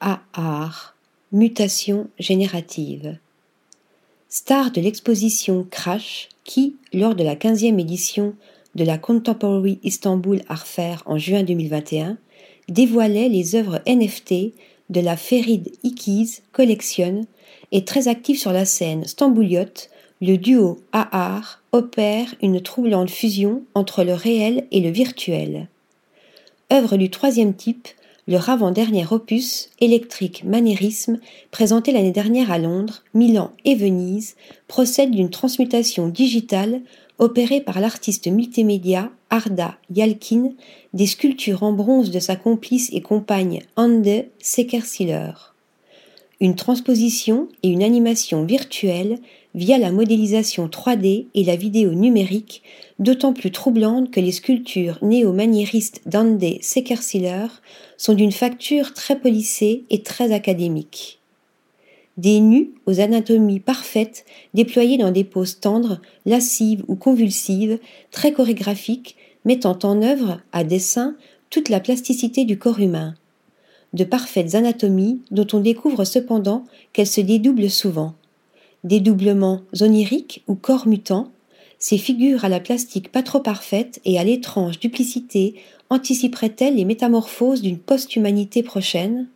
[0.00, 0.94] AR,
[1.30, 3.18] mutation générative.
[4.28, 8.34] Star de l'exposition Crash, qui, lors de la 15e édition
[8.74, 12.16] de la Contemporary Istanbul Art Fair en juin 2021,
[12.68, 14.54] dévoilait les œuvres NFT
[14.88, 17.26] de la Ferid Ikiz Collection
[17.72, 19.90] et très actif sur la scène stambouliote,
[20.22, 25.68] le duo AR opère une troublante fusion entre le réel et le virtuel.
[26.72, 27.88] Œuvre du troisième type,
[28.30, 31.18] leur avant-dernier opus, Électrique Manérisme,
[31.50, 34.36] présenté l'année dernière à Londres, Milan et Venise,
[34.68, 36.80] procède d'une transmutation digitale
[37.18, 40.52] opérée par l'artiste multimédia Arda Yalkin
[40.94, 45.32] des sculptures en bronze de sa complice et compagne Ande Sekersiller.
[46.40, 49.18] Une transposition et une animation virtuelle
[49.54, 52.62] via la modélisation 3D et la vidéo numérique,
[52.98, 57.46] d'autant plus troublante que les sculptures néo-maniéristes d'Ande Sekersiller
[57.96, 61.18] sont d'une facture très polissée et très académique.
[62.16, 67.78] Des nus aux anatomies parfaites, déployés dans des poses tendres, lascives ou convulsives,
[68.10, 71.16] très chorégraphiques, mettant en œuvre, à dessein,
[71.48, 73.14] toute la plasticité du corps humain.
[73.92, 78.14] De parfaites anatomies dont on découvre cependant qu'elles se dédoublent souvent.
[78.82, 81.32] Dédoublements oniriques ou corps mutants,
[81.78, 85.54] ces figures à la plastique pas trop parfaite et à l'étrange duplicité
[85.90, 89.28] anticiperaient-elles les métamorphoses d'une post-humanité prochaine?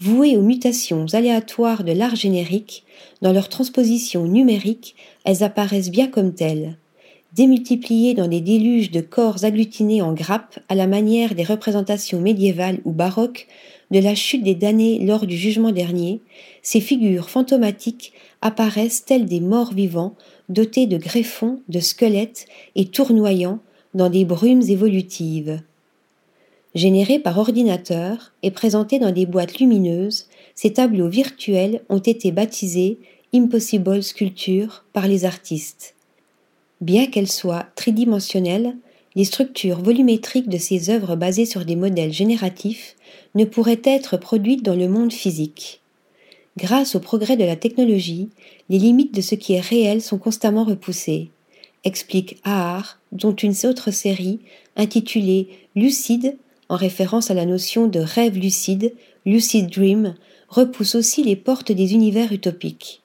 [0.00, 2.84] Vouées aux mutations aléatoires de l'art générique,
[3.22, 6.76] dans leur transposition numérique, elles apparaissent bien comme telles,
[7.34, 12.78] démultipliées dans des déluges de corps agglutinés en grappes à la manière des représentations médiévales
[12.84, 13.48] ou baroques
[13.90, 16.20] de la chute des damnés lors du jugement dernier,
[16.62, 20.14] ces figures fantomatiques apparaissent telles des morts vivants,
[20.48, 22.46] dotés de greffons, de squelettes
[22.76, 23.58] et tournoyant
[23.94, 25.60] dans des brumes évolutives.
[26.74, 32.98] Générés par ordinateur et présentés dans des boîtes lumineuses, ces tableaux virtuels ont été baptisés
[33.32, 35.94] Impossible Sculpture par les artistes.
[36.84, 38.76] Bien qu'elles soient tridimensionnelles,
[39.14, 42.94] les structures volumétriques de ces œuvres basées sur des modèles génératifs
[43.34, 45.80] ne pourraient être produites dans le monde physique.
[46.58, 48.28] Grâce au progrès de la technologie,
[48.68, 51.30] les limites de ce qui est réel sont constamment repoussées,
[51.84, 54.40] explique Ahar, dont une autre série,
[54.76, 56.36] intitulée Lucide,
[56.68, 58.92] en référence à la notion de rêve lucide,
[59.24, 60.16] lucid dream,
[60.50, 63.00] repousse aussi les portes des univers utopiques.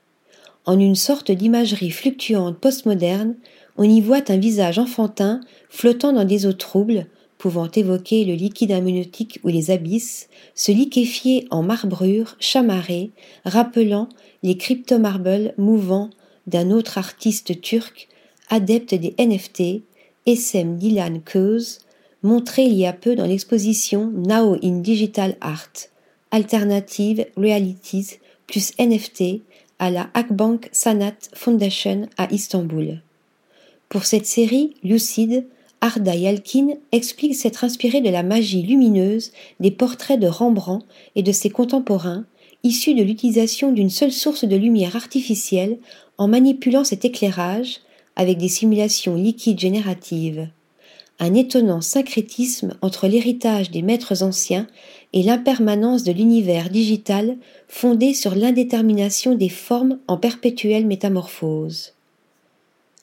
[0.65, 3.35] En une sorte d'imagerie fluctuante postmoderne,
[3.79, 7.07] on y voit un visage enfantin flottant dans des eaux troubles,
[7.37, 13.11] pouvant évoquer le liquide amniotique ou les abysses, se liquéfier en marbrure chamarrée,
[13.45, 14.09] rappelant
[14.43, 16.09] les cryptomarbles mouvants
[16.45, 18.09] d'un autre artiste turc,
[18.49, 19.83] adepte des NFT,
[20.25, 21.79] Essem Dilan Köz,
[22.21, 25.87] montré il y a peu dans l'exposition Now in Digital Art,
[26.31, 29.41] Alternative Realities plus NFT
[29.79, 33.01] à la Akbank Sanat Foundation à Istanbul.
[33.89, 35.47] Pour cette série lucide,
[35.81, 40.85] Arda Yalkin explique s'être inspiré de la magie lumineuse des portraits de Rembrandt
[41.15, 42.25] et de ses contemporains,
[42.63, 45.79] issus de l'utilisation d'une seule source de lumière artificielle
[46.19, 47.79] en manipulant cet éclairage
[48.15, 50.49] avec des simulations liquides génératives.
[51.17, 54.67] Un étonnant syncrétisme entre l'héritage des maîtres anciens
[55.13, 61.93] et l'impermanence de l'univers digital fondé sur l'indétermination des formes en perpétuelle métamorphose.